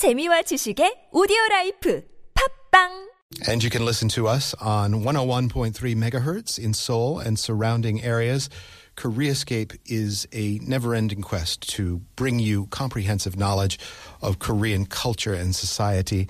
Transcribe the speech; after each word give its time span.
재미와 0.00 0.42
지식의 0.42 1.10
오디오 1.12 1.36
라이프 1.50 2.02
팝빵 2.34 3.10
And 3.46 3.62
you 3.62 3.70
can 3.70 3.84
listen 3.84 4.08
to 4.16 4.26
us 4.26 4.54
on 4.60 5.04
101.3 5.04 5.76
megahertz 5.94 6.58
in 6.58 6.72
Seoul 6.72 7.18
and 7.20 7.38
surrounding 7.38 8.02
areas. 8.02 8.48
Koreascape 8.96 9.78
is 9.86 10.26
a 10.32 10.58
never 10.62 10.94
ending 10.94 11.22
quest 11.22 11.68
to 11.76 12.00
bring 12.16 12.38
you 12.38 12.66
comprehensive 12.66 13.36
knowledge 13.36 13.78
of 14.20 14.38
Korean 14.38 14.86
culture 14.86 15.34
and 15.34 15.54
society. 15.54 16.28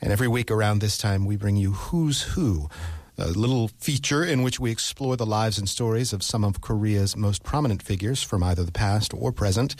And 0.00 0.12
every 0.12 0.28
week 0.28 0.50
around 0.50 0.80
this 0.80 0.98
time, 0.98 1.24
we 1.24 1.36
bring 1.36 1.56
you 1.56 1.72
Who's 1.72 2.22
Who, 2.34 2.68
a 3.20 3.28
little 3.28 3.68
feature 3.78 4.24
in 4.24 4.42
which 4.42 4.58
we 4.58 4.70
explore 4.70 5.16
the 5.16 5.26
lives 5.26 5.58
and 5.58 5.68
stories 5.68 6.12
of 6.12 6.22
some 6.22 6.44
of 6.44 6.60
Korea's 6.60 7.16
most 7.16 7.42
prominent 7.42 7.82
figures 7.82 8.22
from 8.22 8.42
either 8.42 8.64
the 8.64 8.72
past 8.72 9.12
or 9.14 9.32
present. 9.32 9.76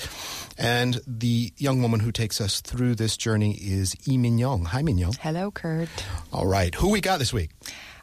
And 0.59 1.01
the 1.07 1.53
young 1.57 1.83
woman 1.83 2.01
who 2.01 2.13
takes 2.13 2.41
us 2.41 2.61
through 2.61 2.95
this 2.97 3.17
journey 3.17 3.57
is 3.61 3.97
Lee 4.07 4.19
Min-young. 4.19 4.67
Hi, 4.67 4.83
Min-young. 4.83 5.15
Hello, 5.21 5.51
Kurt. 5.51 5.89
All 6.33 6.47
right. 6.47 6.75
Who 6.75 6.91
we 6.91 7.01
got 7.01 7.19
this 7.19 7.33
week? 7.33 7.51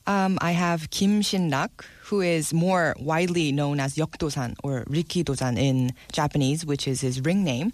Um, 0.08 0.38
I 0.42 0.52
have 0.52 0.90
Kim 0.90 1.22
Shin-nak, 1.22 1.86
who 2.06 2.22
is 2.22 2.54
more 2.54 2.96
widely 2.98 3.52
known 3.52 3.80
as 3.80 3.96
Yeokdosan 3.96 4.56
or 4.64 4.86
Rikidozan 4.86 5.58
in 5.58 5.92
Japanese, 6.14 6.66
which 6.66 6.88
is 6.88 7.02
his 7.02 7.22
ring 7.22 7.44
name. 7.44 7.74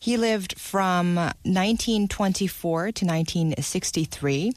He 0.00 0.16
lived 0.16 0.56
from 0.56 1.16
1924 1.16 2.80
to 2.80 3.04
1963. 3.04 4.52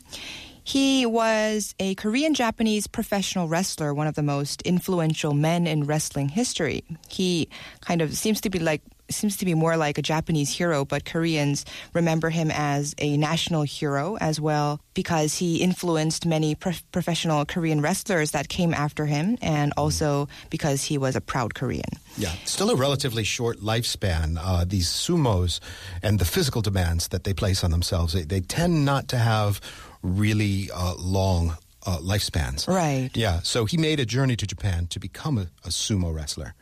He 0.63 1.05
was 1.05 1.73
a 1.79 1.95
Korean 1.95 2.33
Japanese 2.33 2.87
professional 2.87 3.47
wrestler, 3.47 3.93
one 3.93 4.07
of 4.07 4.15
the 4.15 4.23
most 4.23 4.61
influential 4.61 5.33
men 5.33 5.67
in 5.67 5.85
wrestling 5.85 6.29
history. 6.29 6.83
He 7.09 7.49
kind 7.81 8.01
of 8.01 8.15
seems 8.15 8.41
to 8.41 8.49
be 8.49 8.59
like 8.59 8.81
seems 9.11 9.37
to 9.37 9.45
be 9.45 9.53
more 9.53 9.77
like 9.77 9.97
a 9.97 10.01
Japanese 10.01 10.49
hero, 10.49 10.85
but 10.85 11.05
Koreans 11.05 11.65
remember 11.93 12.29
him 12.29 12.49
as 12.49 12.95
a 12.97 13.17
national 13.17 13.63
hero 13.63 14.17
as 14.21 14.39
well 14.39 14.79
because 14.93 15.37
he 15.37 15.57
influenced 15.57 16.25
many 16.25 16.55
pro- 16.55 16.73
professional 16.91 17.45
Korean 17.45 17.81
wrestlers 17.81 18.31
that 18.31 18.49
came 18.49 18.73
after 18.73 19.05
him 19.05 19.37
and 19.41 19.73
also 19.77 20.27
because 20.49 20.83
he 20.83 20.97
was 20.97 21.15
a 21.15 21.21
proud 21.21 21.53
Korean. 21.53 21.91
Yeah, 22.17 22.31
still 22.45 22.69
a 22.69 22.75
relatively 22.75 23.23
short 23.23 23.59
lifespan. 23.59 24.37
Uh, 24.39 24.65
these 24.65 24.87
sumos 24.87 25.59
and 26.01 26.19
the 26.19 26.25
physical 26.25 26.61
demands 26.61 27.09
that 27.09 27.23
they 27.23 27.33
place 27.33 27.63
on 27.63 27.71
themselves, 27.71 28.13
they, 28.13 28.23
they 28.23 28.41
tend 28.41 28.85
not 28.85 29.07
to 29.09 29.17
have 29.17 29.61
really 30.01 30.69
uh, 30.73 30.95
long 30.97 31.57
uh, 31.85 31.97
lifespans. 31.97 32.67
Right. 32.67 33.09
Yeah, 33.13 33.39
so 33.43 33.65
he 33.65 33.77
made 33.77 33.99
a 33.99 34.05
journey 34.05 34.35
to 34.35 34.47
Japan 34.47 34.87
to 34.87 34.99
become 34.99 35.37
a, 35.37 35.47
a 35.65 35.69
sumo 35.69 36.13
wrestler. 36.13 36.53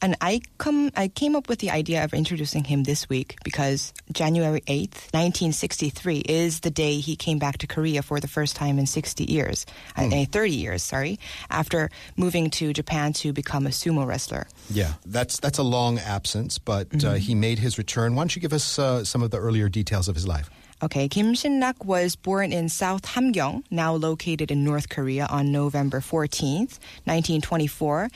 And 0.00 0.16
I 0.20 0.42
come 0.58 0.92
I 0.94 1.08
came 1.08 1.34
up 1.34 1.48
with 1.48 1.58
the 1.58 1.70
idea 1.70 2.04
of 2.04 2.14
introducing 2.14 2.62
him 2.62 2.84
this 2.84 3.08
week 3.08 3.36
because 3.42 3.92
January 4.12 4.60
8th, 4.60 5.10
1963 5.12 6.18
is 6.18 6.60
the 6.60 6.70
day 6.70 7.00
he 7.00 7.16
came 7.16 7.40
back 7.40 7.58
to 7.58 7.66
Korea 7.66 8.02
for 8.02 8.20
the 8.20 8.28
first 8.28 8.54
time 8.54 8.78
in 8.78 8.86
60 8.86 9.24
years, 9.24 9.66
uh, 9.96 10.08
eh, 10.12 10.26
30 10.30 10.52
years, 10.52 10.82
sorry, 10.84 11.18
after 11.50 11.90
moving 12.16 12.48
to 12.50 12.72
Japan 12.72 13.12
to 13.14 13.32
become 13.32 13.66
a 13.66 13.70
sumo 13.70 14.06
wrestler. 14.06 14.46
Yeah, 14.70 14.92
that's 15.04 15.40
that's 15.40 15.58
a 15.58 15.64
long 15.64 15.98
absence, 15.98 16.58
but 16.58 17.04
uh, 17.04 17.14
he 17.14 17.34
made 17.34 17.58
his 17.58 17.76
return. 17.76 18.14
Why 18.14 18.22
don't 18.22 18.36
you 18.36 18.42
give 18.42 18.52
us 18.52 18.78
uh, 18.78 19.02
some 19.02 19.24
of 19.24 19.32
the 19.32 19.38
earlier 19.38 19.68
details 19.68 20.06
of 20.06 20.14
his 20.14 20.28
life? 20.28 20.48
Okay, 20.80 21.08
Kim 21.08 21.34
Shin-nak 21.34 21.84
was 21.84 22.14
born 22.14 22.52
in 22.52 22.68
South 22.68 23.02
Hamgyong, 23.02 23.64
now 23.68 23.94
located 23.94 24.52
in 24.52 24.62
North 24.62 24.88
Korea 24.88 25.26
on 25.26 25.50
November 25.50 25.98
14th, 25.98 26.78
1924. 27.04 28.08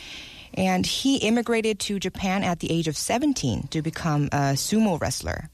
And 0.54 0.86
he 0.86 1.16
immigrated 1.16 1.80
to 1.80 1.98
Japan 1.98 2.44
at 2.44 2.60
the 2.60 2.70
age 2.70 2.86
of 2.86 2.96
17 2.96 3.66
to 3.70 3.82
become 3.82 4.26
a 4.26 4.54
sumo 4.54 5.00
wrestler. 5.00 5.50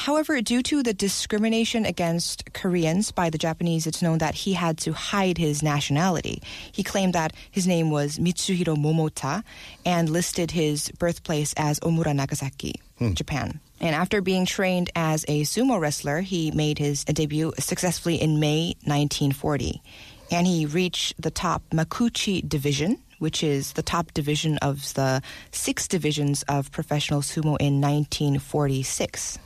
However, 0.00 0.40
due 0.40 0.62
to 0.62 0.82
the 0.82 0.94
discrimination 0.94 1.84
against 1.84 2.54
Koreans 2.54 3.12
by 3.12 3.28
the 3.28 3.36
Japanese, 3.36 3.86
it's 3.86 4.00
known 4.00 4.16
that 4.16 4.34
he 4.34 4.54
had 4.54 4.78
to 4.78 4.94
hide 4.94 5.36
his 5.36 5.62
nationality. 5.62 6.42
He 6.72 6.82
claimed 6.82 7.12
that 7.12 7.34
his 7.50 7.66
name 7.66 7.90
was 7.90 8.18
Mitsuhiro 8.18 8.78
Momota 8.78 9.44
and 9.84 10.08
listed 10.08 10.52
his 10.52 10.90
birthplace 10.92 11.52
as 11.58 11.78
Omura, 11.80 12.16
Nagasaki, 12.16 12.80
hmm. 12.96 13.12
Japan. 13.12 13.60
And 13.78 13.94
after 13.94 14.22
being 14.22 14.46
trained 14.46 14.88
as 14.96 15.26
a 15.28 15.42
sumo 15.42 15.78
wrestler, 15.78 16.22
he 16.22 16.50
made 16.50 16.78
his 16.78 17.04
debut 17.04 17.52
successfully 17.58 18.14
in 18.14 18.40
May 18.40 18.76
1940. 18.84 19.82
And 20.30 20.46
he 20.46 20.64
reached 20.64 21.20
the 21.20 21.30
top 21.30 21.62
Makuuchi 21.74 22.48
division, 22.48 23.02
which 23.18 23.44
is 23.44 23.74
the 23.74 23.82
top 23.82 24.14
division 24.14 24.56
of 24.62 24.94
the 24.94 25.20
six 25.52 25.86
divisions 25.86 26.42
of 26.44 26.72
professional 26.72 27.20
sumo 27.20 27.58
in 27.60 27.82
1946. 27.82 29.38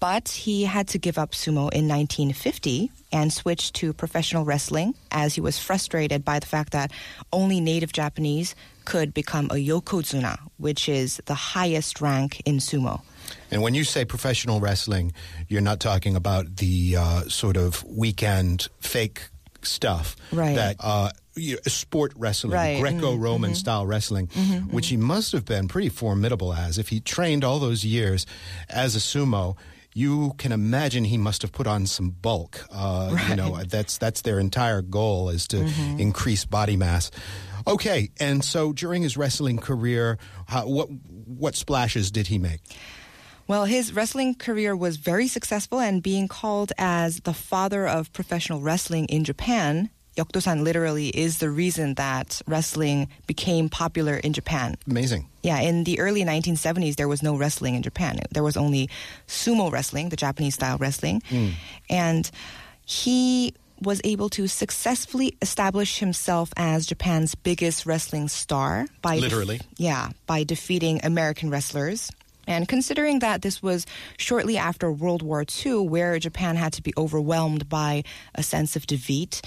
But 0.00 0.28
he 0.30 0.64
had 0.64 0.88
to 0.88 0.98
give 0.98 1.18
up 1.18 1.32
sumo 1.32 1.70
in 1.72 1.86
1950 1.86 2.90
and 3.12 3.30
switch 3.32 3.72
to 3.74 3.92
professional 3.92 4.44
wrestling 4.46 4.94
as 5.10 5.34
he 5.34 5.40
was 5.42 5.58
frustrated 5.58 6.24
by 6.24 6.38
the 6.38 6.46
fact 6.46 6.72
that 6.72 6.90
only 7.32 7.60
native 7.60 7.92
Japanese 7.92 8.54
could 8.86 9.12
become 9.12 9.46
a 9.46 9.54
yokozuna, 9.56 10.38
which 10.56 10.88
is 10.88 11.20
the 11.26 11.34
highest 11.34 12.00
rank 12.00 12.40
in 12.46 12.56
sumo. 12.58 13.02
And 13.50 13.60
when 13.62 13.74
you 13.74 13.84
say 13.84 14.04
professional 14.06 14.58
wrestling, 14.58 15.12
you're 15.48 15.60
not 15.60 15.80
talking 15.80 16.16
about 16.16 16.56
the 16.56 16.96
uh, 16.98 17.20
sort 17.28 17.56
of 17.58 17.84
weekend 17.84 18.68
fake 18.80 19.28
stuff 19.62 20.16
Right. 20.32 20.56
that 20.56 20.76
uh, 20.80 21.10
sport 21.66 22.12
wrestling, 22.16 22.54
Right. 22.54 22.82
Mm-hmm. 22.82 23.00
Greco-Roman 23.00 23.54
style 23.54 23.86
wrestling, 23.86 24.28
which 24.70 24.88
he 24.88 24.96
must 24.96 25.32
have 25.32 25.44
been 25.44 25.68
pretty 25.68 25.90
formidable 25.90 26.54
as. 26.54 26.78
If 26.78 26.88
he 26.88 27.00
trained 27.00 27.44
all 27.44 27.58
those 27.58 27.84
years 27.84 28.24
as 28.70 28.96
a 28.96 28.98
sumo, 29.00 29.56
you 30.00 30.32
can 30.38 30.52
imagine 30.52 31.04
he 31.04 31.18
must 31.18 31.42
have 31.42 31.52
put 31.52 31.66
on 31.66 31.86
some 31.86 32.10
bulk. 32.22 32.66
Uh, 32.72 33.16
You 33.28 33.36
know, 33.36 33.62
that's 33.68 33.98
that's 33.98 34.22
their 34.22 34.38
entire 34.40 34.82
goal 34.82 35.28
is 35.34 35.46
to 35.48 35.56
Mm-hmm. 35.56 36.00
increase 36.00 36.44
body 36.48 36.76
mass. 36.76 37.10
Okay, 37.66 38.10
and 38.18 38.42
so 38.44 38.72
during 38.72 39.02
his 39.02 39.16
wrestling 39.16 39.58
career, 39.60 40.16
how, 40.48 40.66
what 40.66 40.88
what 41.42 41.54
splashes 41.54 42.10
did 42.10 42.26
he 42.28 42.38
make? 42.38 42.60
Well, 43.46 43.64
his 43.66 43.92
wrestling 43.92 44.34
career 44.38 44.74
was 44.76 44.96
very 44.96 45.28
successful 45.28 45.80
and 45.80 46.02
being 46.02 46.28
called 46.28 46.72
as 46.78 47.20
the 47.24 47.34
father 47.34 47.86
of 47.88 48.12
professional 48.12 48.60
wrestling 48.60 49.06
in 49.08 49.24
Japan. 49.24 49.90
Yeokdosan 50.16 50.62
literally 50.62 51.08
is 51.08 51.38
the 51.38 51.50
reason 51.50 51.94
that 51.94 52.42
wrestling 52.46 53.08
became 53.26 53.68
popular 53.68 54.16
in 54.16 54.32
Japan. 54.32 54.76
Amazing. 54.88 55.26
Yeah, 55.42 55.60
in 55.60 55.84
the 55.84 56.00
early 56.00 56.24
1970s, 56.24 56.96
there 56.96 57.08
was 57.08 57.22
no 57.22 57.36
wrestling 57.36 57.74
in 57.74 57.82
Japan. 57.82 58.18
There 58.32 58.42
was 58.42 58.56
only 58.56 58.90
sumo 59.26 59.70
wrestling, 59.72 60.08
the 60.08 60.16
Japanese 60.16 60.54
style 60.54 60.76
wrestling. 60.78 61.22
Hmm. 61.28 61.50
And 61.88 62.30
he 62.84 63.54
was 63.80 64.00
able 64.04 64.28
to 64.28 64.46
successfully 64.46 65.36
establish 65.40 66.00
himself 66.00 66.52
as 66.56 66.84
Japan's 66.84 67.34
biggest 67.34 67.86
wrestling 67.86 68.28
star 68.28 68.86
by 69.00 69.14
def- 69.14 69.22
Literally. 69.22 69.60
yeah, 69.78 70.10
by 70.26 70.44
defeating 70.44 71.00
American 71.02 71.48
wrestlers. 71.50 72.10
And 72.46 72.68
considering 72.68 73.20
that 73.20 73.42
this 73.42 73.62
was 73.62 73.86
shortly 74.18 74.58
after 74.58 74.90
World 74.90 75.22
War 75.22 75.44
II, 75.64 75.86
where 75.88 76.18
Japan 76.18 76.56
had 76.56 76.72
to 76.74 76.82
be 76.82 76.92
overwhelmed 76.96 77.68
by 77.68 78.02
a 78.34 78.42
sense 78.42 78.76
of 78.76 78.86
defeat, 78.86 79.40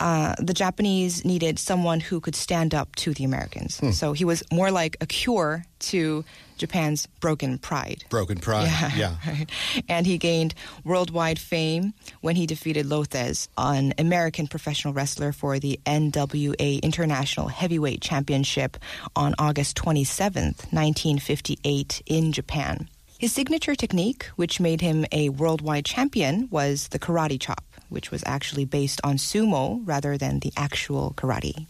uh, 0.00 0.34
the 0.38 0.54
Japanese 0.54 1.24
needed 1.24 1.58
someone 1.58 2.00
who 2.00 2.20
could 2.20 2.34
stand 2.34 2.74
up 2.74 2.94
to 2.96 3.14
the 3.14 3.24
Americans. 3.24 3.80
So 3.96 4.12
he 4.12 4.24
was 4.24 4.42
more 4.52 4.70
like 4.70 4.96
a 5.00 5.06
cure 5.06 5.64
to 5.80 6.24
Japan's 6.58 7.06
broken 7.20 7.58
pride. 7.58 8.04
Broken 8.08 8.38
pride. 8.38 8.70
Yeah. 8.96 9.16
Right. 9.26 9.50
And 9.88 10.06
he 10.06 10.18
gained 10.18 10.54
worldwide 10.84 11.38
fame 11.38 11.94
when 12.20 12.36
he 12.36 12.46
defeated 12.46 12.86
Lou 12.86 13.04
Thesz, 13.04 13.48
an 13.56 13.94
American 13.98 14.46
professional 14.46 14.92
wrestler 14.92 15.32
for 15.32 15.58
the 15.58 15.80
NWA 15.86 16.82
International 16.82 17.48
Heavyweight 17.48 18.00
Championship 18.00 18.76
on 19.16 19.34
August 19.38 19.76
27th, 19.76 20.72
1958 20.72 22.02
in 22.06 22.32
Japan. 22.32 22.88
His 23.18 23.32
signature 23.32 23.74
technique, 23.76 24.24
which 24.36 24.58
made 24.60 24.80
him 24.80 25.06
a 25.12 25.28
worldwide 25.28 25.84
champion, 25.84 26.48
was 26.50 26.88
the 26.88 26.98
karate 26.98 27.40
chop, 27.40 27.64
which 27.92 28.10
was 28.10 28.22
actually 28.26 28.64
based 28.64 29.00
on 29.04 29.16
sumo 29.16 29.80
rather 29.84 30.18
than 30.18 30.40
the 30.40 30.52
actual 30.56 31.14
karate. 31.16 31.66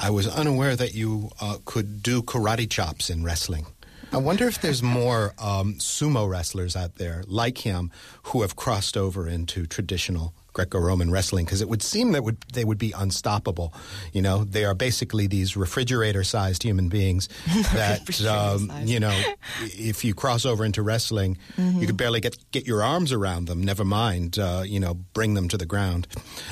I 0.00 0.10
was 0.10 0.26
unaware 0.26 0.74
that 0.74 0.94
you 0.94 1.30
uh, 1.40 1.58
could 1.64 2.02
do 2.02 2.22
karate 2.22 2.68
chops 2.68 3.08
in 3.08 3.22
wrestling. 3.22 3.66
I 4.12 4.18
wonder 4.18 4.46
if 4.46 4.60
there's 4.60 4.82
more 4.82 5.32
um, 5.38 5.74
sumo 5.74 6.28
wrestlers 6.28 6.76
out 6.76 6.96
there 6.96 7.22
like 7.26 7.58
him 7.58 7.90
who 8.24 8.42
have 8.42 8.56
crossed 8.56 8.96
over 8.96 9.28
into 9.28 9.64
traditional 9.66 10.34
Greco-Roman 10.52 11.10
wrestling 11.10 11.44
because 11.44 11.60
it 11.60 11.68
would 11.68 11.82
seem 11.82 12.12
that 12.12 12.24
would 12.24 12.40
they 12.52 12.64
would 12.64 12.78
be 12.78 12.92
unstoppable. 12.92 13.72
You 14.12 14.22
know, 14.22 14.44
they 14.44 14.64
are 14.64 14.74
basically 14.74 15.26
these 15.26 15.56
refrigerator-sized 15.56 16.62
human 16.62 16.88
beings 16.88 17.28
that 17.74 18.20
um, 18.26 18.70
you 18.84 19.00
know, 19.00 19.18
if 19.60 20.04
you 20.04 20.14
cross 20.14 20.44
over 20.44 20.64
into 20.64 20.82
wrestling, 20.82 21.38
you 21.56 21.86
could 21.86 21.96
barely 21.96 22.20
get 22.20 22.36
get 22.50 22.66
your 22.66 22.82
arms 22.82 23.12
around 23.12 23.46
them. 23.46 23.62
Never 23.62 23.84
mind, 23.84 24.38
uh, 24.38 24.62
you 24.64 24.80
know, 24.80 24.94
bring 24.94 25.34
them 25.34 25.48
to 25.48 25.56
the 25.56 25.66
ground. 25.66 26.06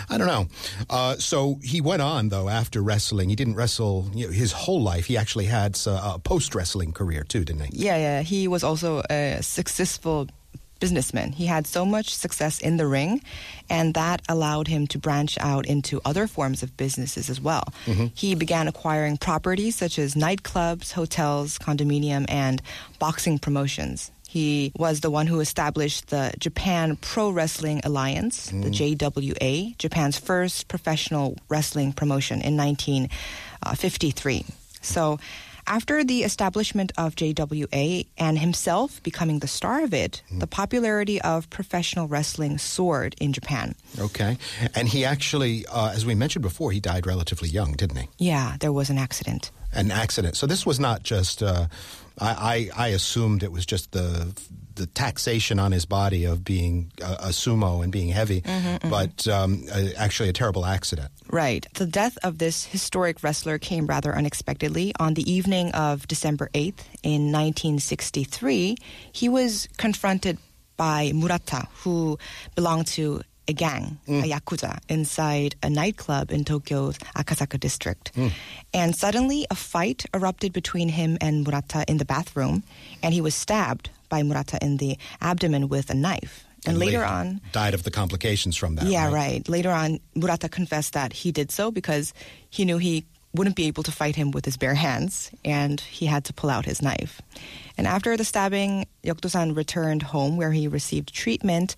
I 0.09 0.19
don't 0.19 0.27
know. 0.27 0.47
Uh, 0.89 1.17
so 1.17 1.59
he 1.63 1.81
went 1.81 2.03
on 2.03 2.29
though 2.29 2.49
after 2.49 2.83
wrestling. 2.83 3.29
He 3.29 3.37
didn't 3.37 3.55
wrestle 3.55 4.11
you 4.15 4.27
know, 4.27 4.33
his 4.33 4.53
whole 4.53 4.83
life. 4.83 5.07
He 5.07 5.17
actually 5.17 5.47
had 5.47 5.79
a 5.87 6.19
post 6.19 6.55
wrestling 6.55 6.93
career 6.93 7.25
too, 7.25 7.45
didn't 7.45 7.67
he? 7.67 7.87
Yeah, 7.87 7.97
yeah. 7.97 8.23
He 8.23 8.49
was 8.49 8.65
also 8.65 9.03
a 9.11 9.39
successful 9.43 10.29
businessman. 10.81 11.33
He 11.33 11.47
had 11.47 11.67
so 11.67 11.85
much 11.85 12.15
success 12.15 12.61
in 12.61 12.77
the 12.77 12.87
ring, 12.87 13.23
and 13.69 13.95
that 13.95 14.23
allowed 14.29 14.69
him 14.69 14.87
to 14.89 14.99
branch 14.99 15.39
out 15.39 15.67
into 15.67 16.01
other 16.05 16.27
forms 16.27 16.63
of 16.63 16.77
businesses 16.77 17.31
as 17.31 17.41
well. 17.41 17.65
Mm-hmm. 17.87 18.07
He 18.15 18.35
began 18.35 18.67
acquiring 18.67 19.19
properties 19.19 19.77
such 19.77 19.99
as 19.99 20.15
nightclubs, 20.15 20.93
hotels, 20.93 21.59
condominium, 21.59 22.25
and 22.29 22.61
boxing 22.99 23.39
promotions. 23.39 24.11
He 24.31 24.73
was 24.79 25.01
the 25.01 25.11
one 25.11 25.27
who 25.27 25.41
established 25.41 26.11
the 26.11 26.33
Japan 26.39 26.95
Pro 26.95 27.31
Wrestling 27.31 27.81
Alliance, 27.83 28.47
the 28.47 28.71
mm. 28.71 28.97
JWA, 28.97 29.77
Japan's 29.77 30.17
first 30.19 30.69
professional 30.69 31.37
wrestling 31.49 31.93
promotion 31.93 32.41
in 32.41 32.57
1953. 32.57 34.45
So, 34.83 35.19
after 35.71 36.03
the 36.03 36.25
establishment 36.25 36.91
of 36.99 37.15
JWA 37.15 38.07
and 38.19 38.39
himself 38.39 39.01
becoming 39.05 39.39
the 39.39 39.47
star 39.47 39.85
of 39.85 39.95
it, 39.95 40.23
the 40.33 40.47
popularity 40.49 41.23
of 41.23 41.49
professional 41.49 42.09
wrestling 42.09 42.59
soared 42.59 43.15
in 43.21 43.33
Japan. 43.33 43.77
Okay. 43.97 44.37
And 44.75 44.89
he 44.89 45.05
actually, 45.05 45.65
uh, 45.67 45.93
as 45.95 46.05
we 46.05 46.17
mentioned 46.17 46.43
before, 46.43 46.73
he 46.73 46.81
died 46.81 47.07
relatively 47.07 47.49
young, 47.49 47.75
didn't 47.75 47.99
he? 47.99 48.09
Yeah, 48.19 48.57
there 48.59 48.73
was 48.73 48.91
an 48.91 48.99
accident. 48.99 49.53
An 49.73 49.93
accident. 49.93 50.37
So 50.37 50.49
this 50.49 50.67
was 50.67 50.81
not 50.81 51.05
just. 51.05 51.41
Uh, 51.41 51.69
I, 52.19 52.69
I 52.77 52.87
I 52.87 52.89
assumed 52.89 53.45
it 53.45 53.53
was 53.53 53.65
just 53.65 53.93
the 53.93 54.35
the 54.81 54.87
taxation 54.87 55.59
on 55.59 55.73
his 55.73 55.85
body 55.85 56.25
of 56.25 56.43
being 56.43 56.91
a, 57.03 57.13
a 57.13 57.29
sumo 57.29 57.83
and 57.85 57.93
being 57.93 58.09
heavy, 58.09 58.43
but 58.89 59.29
um, 59.29 59.65
uh, 59.71 59.89
actually 59.99 60.31
a 60.31 60.33
terrible 60.33 60.65
accident. 60.65 61.11
Right. 61.29 61.67
The 61.75 61.87
death 61.87 62.17
of 62.25 62.39
this 62.39 62.65
historic 62.65 63.23
wrestler 63.23 63.59
came 63.59 63.87
rather 63.87 64.17
unexpectedly. 64.17 64.93
On 64.99 65.13
the 65.15 65.31
evening 65.31 65.71
of 65.73 66.09
December 66.09 66.49
8th 66.55 66.81
in 67.03 67.31
1963, 67.31 68.77
he 69.13 69.29
was 69.29 69.69
confronted 69.77 70.39
by 70.79 71.13
Murata, 71.15 71.69
who 71.85 72.19
belonged 72.55 72.87
to 72.87 73.21
a 73.51 73.53
gang, 73.53 73.99
a 74.07 74.11
mm. 74.11 74.31
yakuza, 74.31 74.79
inside 74.89 75.55
a 75.63 75.69
nightclub 75.69 76.31
in 76.31 76.45
Tokyo's 76.45 76.97
Akasaka 77.17 77.59
district. 77.59 78.15
Mm. 78.15 78.33
And 78.73 78.97
suddenly, 78.97 79.47
a 79.51 79.55
fight 79.55 80.07
erupted 80.15 80.53
between 80.53 80.89
him 80.89 81.19
and 81.21 81.45
Murata 81.45 81.85
in 81.89 81.99
the 81.99 82.05
bathroom, 82.05 82.63
and 83.03 83.13
he 83.13 83.21
was 83.21 83.35
stabbed 83.35 83.91
by 84.09 84.23
Murata 84.23 84.59
in 84.63 84.79
the 84.79 84.97
abdomen 85.21 85.69
with 85.69 85.91
a 85.91 85.95
knife. 85.95 86.45
And, 86.67 86.79
later 86.79 87.05
on, 87.05 87.41
died 87.53 87.75
of 87.75 87.83
the 87.85 87.91
complications 87.91 88.55
from 88.57 88.75
that. 88.77 88.85
yeah, 88.85 89.11
right. 89.11 89.47
Later 89.49 89.71
on, 89.71 89.99
Murata 90.15 90.49
confessed 90.49 90.93
that 90.93 91.13
he 91.13 91.33
did 91.33 91.51
so 91.51 91.71
because 91.71 92.13
he 92.51 92.67
knew 92.67 92.77
he 92.77 93.07
wouldn't 93.33 93.57
be 93.57 93.67
able 93.67 93.83
to 93.85 93.93
fight 93.93 94.17
him 94.17 94.31
with 94.31 94.45
his 94.45 94.57
bare 94.57 94.75
hands, 94.75 95.31
and 95.45 95.81
he 95.81 96.07
had 96.07 96.25
to 96.25 96.33
pull 96.33 96.51
out 96.51 96.67
his 96.67 96.83
knife. 96.83 97.23
And 97.79 97.87
after 97.87 98.17
the 98.17 98.25
stabbing, 98.25 98.87
Yeokdosan 99.05 99.57
returned 99.57 100.03
home 100.03 100.37
where 100.37 100.53
he 100.53 100.69
received 100.69 101.15
treatment. 101.15 101.77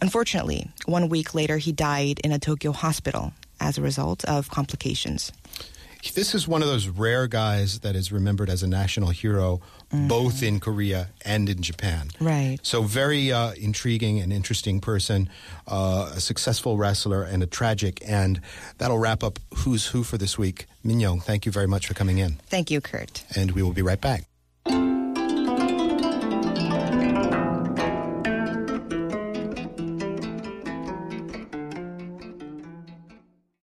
Unfortunately, 0.00 0.70
one 0.86 1.08
week 1.08 1.34
later, 1.34 1.58
he 1.58 1.72
died 1.72 2.20
in 2.22 2.32
a 2.32 2.38
Tokyo 2.38 2.72
hospital 2.72 3.32
as 3.60 3.78
a 3.78 3.82
result 3.82 4.24
of 4.24 4.50
complications. 4.50 5.32
This 6.14 6.34
is 6.36 6.46
one 6.46 6.62
of 6.62 6.68
those 6.68 6.86
rare 6.86 7.26
guys 7.26 7.80
that 7.80 7.96
is 7.96 8.12
remembered 8.12 8.48
as 8.48 8.62
a 8.62 8.68
national 8.68 9.08
hero, 9.08 9.60
both 9.90 10.40
in 10.42 10.60
Korea 10.60 11.08
and 11.24 11.48
in 11.48 11.62
Japan. 11.62 12.10
Right. 12.20 12.58
So 12.62 12.82
very 12.82 13.32
uh, 13.32 13.54
intriguing 13.54 14.20
and 14.20 14.32
interesting 14.32 14.80
person, 14.80 15.28
uh, 15.66 16.12
a 16.14 16.20
successful 16.20 16.76
wrestler, 16.76 17.24
and 17.24 17.42
a 17.42 17.46
tragic. 17.46 18.00
And 18.06 18.40
that'll 18.78 18.98
wrap 18.98 19.24
up 19.24 19.40
Who's 19.58 19.86
Who 19.88 20.04
for 20.04 20.16
this 20.16 20.38
week. 20.38 20.66
Min 20.84 21.00
Young, 21.00 21.18
thank 21.20 21.44
you 21.44 21.50
very 21.50 21.66
much 21.66 21.88
for 21.88 21.94
coming 21.94 22.18
in, 22.18 22.34
Thank 22.46 22.70
you, 22.70 22.80
Kurt. 22.80 23.24
and 23.34 23.50
we 23.52 23.62
will 23.62 23.72
be 23.72 23.82
right 23.82 24.00
back. 24.00 24.26